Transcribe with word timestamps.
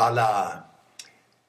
Allah. 0.00 0.64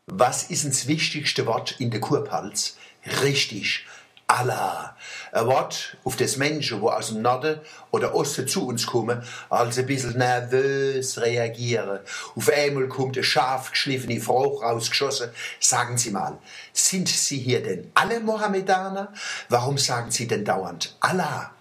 Was 0.07 0.43
ist 0.43 0.65
das 0.67 0.87
wichtigste 0.87 1.45
Wort 1.45 1.79
in 1.79 1.89
der 1.89 2.01
Kurpals? 2.01 2.75
Richtig, 3.23 3.85
Allah. 4.27 4.97
Ein 5.31 5.47
Wort, 5.47 5.95
auf 6.03 6.17
das 6.17 6.35
Menschen, 6.35 6.81
wo 6.81 6.89
aus 6.89 7.07
dem 7.07 7.21
Norden 7.21 7.61
oder 7.91 8.13
Osten 8.13 8.49
zu 8.49 8.67
uns 8.67 8.85
kommen, 8.85 9.23
als 9.49 9.77
ein 9.77 9.85
bisschen 9.85 10.17
nervös 10.17 11.17
reagieren. 11.21 11.99
Auf 12.35 12.49
einmal 12.49 12.89
kommt 12.89 13.15
eine 13.15 13.23
scharf 13.23 13.71
geschliffene 13.71 14.19
Frau 14.19 14.57
rausgeschossen. 14.57 15.29
Sagen 15.61 15.97
Sie 15.97 16.11
mal, 16.11 16.37
sind 16.73 17.07
Sie 17.07 17.39
hier 17.39 17.63
denn 17.63 17.89
alle 17.93 18.19
Mohammedaner? 18.19 19.13
Warum 19.47 19.77
sagen 19.77 20.11
Sie 20.11 20.27
denn 20.27 20.43
dauernd 20.43 20.97
Allah? 20.99 21.51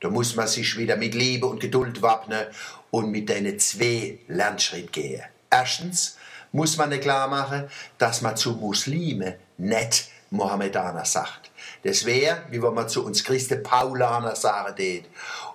Da 0.00 0.10
muss 0.10 0.34
man 0.34 0.48
sich 0.48 0.76
wieder 0.76 0.96
mit 0.96 1.14
Liebe 1.14 1.46
und 1.46 1.60
Geduld 1.60 2.02
wappnen 2.02 2.46
und 2.90 3.12
mit 3.12 3.30
deinen 3.30 3.60
zwei 3.60 4.18
Lernschritt 4.26 4.92
gehen. 4.92 5.22
Erstens 5.50 6.16
muss 6.52 6.76
man 6.76 6.90
klar 7.00 7.28
machen, 7.28 7.68
dass 7.98 8.22
man 8.22 8.36
zu 8.36 8.52
Muslime 8.52 9.38
nicht 9.58 10.08
Mohammedaner 10.30 11.04
sagt. 11.04 11.50
Das 11.82 12.04
wäre, 12.04 12.42
wie 12.50 12.62
wenn 12.62 12.74
man 12.74 12.88
zu 12.88 13.04
uns 13.04 13.24
Christen 13.24 13.62
Paulaner 13.62 14.36
sagen 14.36 14.74
tät. 14.76 15.04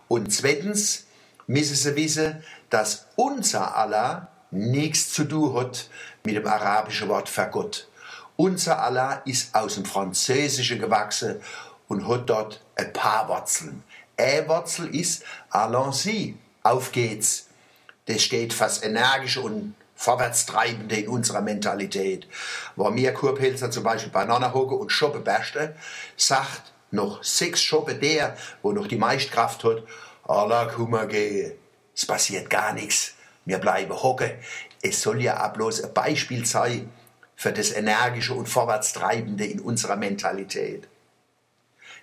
Und 0.08 0.32
zweitens 0.32 1.06
müssen 1.48 1.76
sie 1.76 1.96
wissen, 1.96 2.44
dass 2.70 3.08
unser 3.16 3.76
Allah 3.76 4.28
nichts 4.52 5.14
zu 5.14 5.26
tun 5.26 5.56
hat 5.56 5.90
mit 6.24 6.36
dem 6.36 6.48
arabischen 6.48 7.10
Wort 7.10 7.30
für 7.30 7.48
Gott. 7.48 7.88
Unser 8.36 8.82
Allah 8.82 9.22
ist 9.26 9.54
aus 9.54 9.76
dem 9.76 9.86
Französischen 9.86 10.80
gewachsen 10.80 11.42
und 11.88 12.08
hat 12.08 12.30
dort 12.30 12.62
ein 12.76 12.94
paar 12.94 13.28
Wurzeln. 13.28 13.84
Eine 14.18 14.48
Wurzel 14.48 14.94
ist 14.96 15.24
Allons-y, 15.50 16.38
auf 16.64 16.92
geht's. 16.92 17.48
Das 18.06 18.22
steht 18.22 18.54
fast 18.54 18.84
energisch 18.84 19.38
und 19.38 19.76
Vorwärtstreibende 20.02 20.96
in 20.96 21.10
unserer 21.10 21.42
Mentalität. 21.42 22.28
Wo 22.76 22.90
mir 22.90 23.14
Kurpilzer 23.14 23.70
zum 23.70 23.84
Beispiel 23.84 24.12
Bananen 24.12 24.52
hocken 24.52 24.80
und 24.80 24.92
Schoppe 24.92 25.20
beste, 25.20 25.76
sagt 26.18 26.74
noch 26.90 27.24
sechs 27.24 27.62
Schoppe 27.62 27.94
der, 27.94 28.36
wo 28.64 28.72
noch 28.72 28.88
die 28.88 28.98
meiste 28.98 29.30
Kraft 29.30 29.64
hat, 29.64 29.84
Allah 30.24 30.66
kummer 30.66 31.06
gehe. 31.06 31.56
Es 31.96 32.08
passiert 32.08 32.50
gar 32.50 32.74
nichts. 32.74 33.14
Wir 33.46 33.60
bleiben 33.60 33.94
hocken. 33.94 34.32
Es 34.82 35.04
soll 35.04 35.22
ja 35.22 35.46
auch 35.46 35.54
bloß 35.54 35.84
ein 35.84 35.94
Beispiel 35.94 36.48
sein 36.48 36.92
für 37.36 37.54
das 37.54 37.72
Energische 37.72 38.34
und 38.34 38.50
Vorwärtstreibende 38.50 39.46
in 39.46 39.60
unserer 39.60 39.98
Mentalität. 39.98 40.88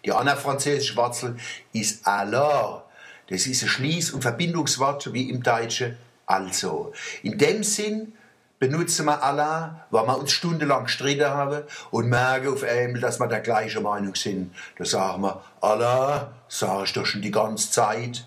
Die 0.05 0.12
andere 0.12 0.37
französische 0.37 0.95
Wurzel 0.95 1.37
ist 1.73 2.07
alors. 2.07 2.83
Das 3.29 3.47
ist 3.49 3.65
ein 3.65 3.69
Schließ- 3.69 4.12
und 4.12 4.23
Verbindungswort 4.23 5.12
wie 5.12 5.29
im 5.29 5.43
Deutschen 5.43 5.99
also. 6.29 6.93
In 7.23 7.39
dem 7.39 7.65
Sinn 7.65 8.12
benutzen 8.59 9.07
wir 9.07 9.23
Allah, 9.23 9.87
weil 9.91 10.07
wir 10.07 10.19
uns 10.19 10.33
stundenlang 10.33 10.84
gestritten 10.84 11.27
haben 11.27 11.62
und 11.91 12.09
merken 12.09 12.48
auf 12.48 12.62
einmal, 12.62 13.01
dass 13.01 13.19
wir 13.19 13.27
der 13.27 13.41
gleichen 13.41 13.83
Meinung 13.83 14.15
sind. 14.15 14.55
Da 14.77 14.84
sagen 14.84 15.23
wir, 15.23 15.43
Allah, 15.61 16.33
sag 16.49 16.84
ich 16.84 16.93
doch 16.93 17.06
schon 17.06 17.23
die 17.23 17.31
ganze 17.31 17.71
Zeit. 17.71 18.27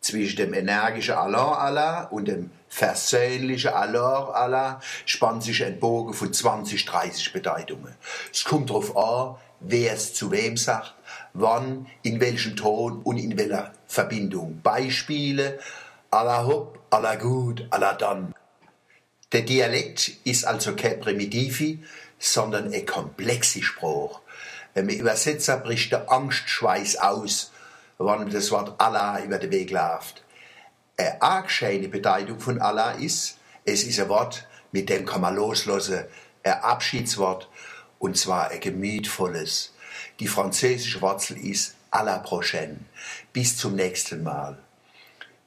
Zwischen 0.00 0.36
dem 0.36 0.52
energischen 0.52 1.14
Allah 1.14 1.54
Allah 1.54 2.02
und 2.10 2.28
dem 2.28 2.50
versöhnlichen 2.68 3.72
Allah 3.72 4.32
Allah 4.32 4.80
spannt 5.06 5.42
sich 5.42 5.64
ein 5.64 5.80
Bogen 5.80 6.12
von 6.12 6.30
20, 6.30 6.84
30 6.84 7.32
Bedeutungen. 7.32 7.94
Es 8.30 8.44
kommt 8.44 8.68
darauf 8.68 8.94
an, 8.96 9.36
wer 9.60 9.94
es 9.94 10.12
zu 10.12 10.30
wem 10.30 10.58
sagt, 10.58 10.94
wann, 11.32 11.86
in 12.02 12.20
welchem 12.20 12.54
Ton 12.54 13.00
und 13.02 13.16
in 13.16 13.38
welcher 13.38 13.72
Verbindung. 13.86 14.60
Beispiele, 14.62 15.58
Allah 16.14 16.46
hopp, 16.46 16.78
Allah 16.90 17.16
gut, 17.16 17.66
Allah 17.70 17.94
dann. 17.94 18.32
Der 19.32 19.42
Dialekt 19.42 20.12
ist 20.22 20.44
also 20.44 20.76
kein 20.76 21.00
Primitivi, 21.00 21.82
sondern 22.20 22.72
ein 22.72 22.86
komplexer 22.86 23.64
Spruch. 23.64 24.20
Ein 24.76 24.90
Übersetzer 24.90 25.56
bricht 25.56 25.90
der 25.90 26.12
Angstschweiß 26.12 26.98
aus, 26.98 27.50
wenn 27.98 28.30
das 28.30 28.52
Wort 28.52 28.80
Allah 28.80 29.24
über 29.24 29.38
den 29.38 29.50
Weg 29.50 29.72
läuft. 29.72 30.22
Eine 30.96 31.20
argscheine 31.20 31.88
Bedeutung 31.88 32.38
von 32.38 32.60
Allah 32.60 32.92
ist, 32.92 33.38
es 33.64 33.82
ist 33.82 33.98
ein 33.98 34.08
Wort, 34.08 34.46
mit 34.70 34.90
dem 34.90 35.06
kann 35.06 35.20
man 35.20 35.34
loslassen, 35.34 36.04
ein 36.44 36.52
Abschiedswort, 36.52 37.48
und 37.98 38.16
zwar 38.16 38.50
ein 38.50 38.60
gemütvolles. 38.60 39.74
Die 40.20 40.28
französische 40.28 41.02
Wurzel 41.02 41.38
ist 41.38 41.74
à 41.90 42.04
la 42.04 42.18
prochaine. 42.18 42.84
Bis 43.32 43.56
zum 43.56 43.74
nächsten 43.74 44.22
Mal. 44.22 44.58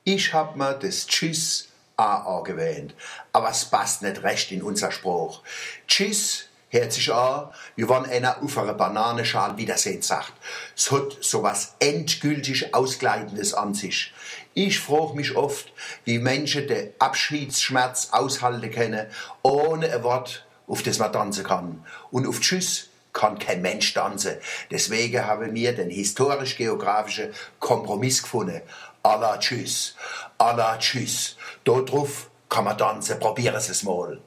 Ich 0.09 0.33
hab 0.33 0.55
mir 0.55 0.73
das 0.73 1.05
Tschüss 1.05 1.67
auch 1.97 2.37
angewöhnt, 2.37 2.95
aber 3.33 3.49
es 3.49 3.65
passt 3.65 4.03
nicht 4.03 4.23
recht 4.23 4.53
in 4.53 4.63
unser 4.63 4.89
Spruch. 4.89 5.41
Tschüss 5.85 6.45
hört 6.69 6.93
sich 6.93 7.13
an, 7.13 7.49
wie 7.75 7.89
wenn 7.89 8.05
einer 8.05 8.41
auf 8.41 8.57
einer 8.57 8.73
Bananenschale 8.73 9.57
Wiedersehen 9.57 10.01
sagt. 10.01 10.31
Es 10.77 10.89
hat 10.91 11.17
so 11.19 11.43
was 11.43 11.75
endgültig 11.79 12.73
Ausgleitendes 12.73 13.53
an 13.53 13.73
sich. 13.73 14.13
Ich 14.53 14.79
frage 14.79 15.13
mich 15.13 15.35
oft, 15.35 15.73
wie 16.05 16.19
Menschen 16.19 16.69
den 16.69 16.93
Abschiedsschmerz 16.99 18.07
aushalten 18.13 18.71
können, 18.71 19.07
ohne 19.41 19.91
ein 19.91 20.03
Wort, 20.03 20.45
auf 20.67 20.83
das 20.83 20.99
man 20.99 21.11
tanzen 21.11 21.43
kann. 21.43 21.85
Und 22.11 22.27
auf 22.27 22.39
Tschüss 22.39 22.87
kann 23.17 23.39
kein 23.39 23.63
Mensch 23.63 23.95
tanzen. 23.95 24.35
Deswegen 24.69 25.25
haben 25.25 25.55
wir 25.55 25.73
den 25.73 25.89
historisch-geografischen 25.89 27.33
Kompromiss 27.59 28.21
gefunden. 28.21 28.61
Allah 29.01 29.39
tschüss, 29.39 29.95
Allah 30.37 30.77
tschüss. 30.77 31.35
Darauf 31.63 32.29
kann 32.47 32.65
man 32.65 32.77
tanzen, 32.77 33.19
probieren 33.19 33.59
Sie 33.59 33.71
es 33.71 33.81
mal. 33.81 34.21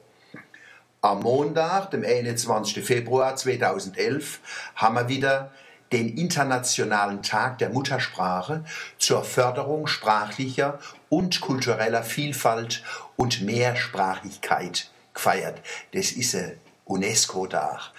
Am 0.99 1.21
Montag, 1.21 1.91
dem 1.91 2.03
21. 2.03 2.83
Februar 2.85 3.37
2011, 3.37 4.41
haben 4.75 4.95
wir 4.95 5.07
wieder 5.07 5.51
den 5.93 6.17
Internationalen 6.17 7.23
Tag 7.23 7.59
der 7.59 7.69
Muttersprache 7.69 8.65
zur 8.97 9.23
Förderung 9.23 9.87
sprachlicher 9.87 10.79
und 11.07 11.39
kultureller 11.39 12.03
Vielfalt 12.03 12.83
und 13.15 13.41
Mehrsprachigkeit 13.41 14.91
gefeiert. 15.13 15.61
Das 15.93 16.11
ist 16.11 16.35
ein 16.35 16.59
UNESCO-Tag. 16.91 17.91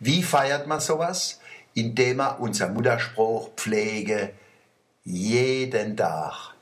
Wie 0.00 0.22
feiert 0.22 0.66
man 0.66 0.80
sowas? 0.80 1.40
Indem 1.74 2.18
man 2.18 2.38
unser 2.38 2.68
Mutterspruch 2.68 3.50
pflege 3.56 4.32
jeden 5.04 5.96
Tag. 5.96 6.54